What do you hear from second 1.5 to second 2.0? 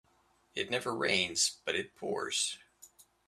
but it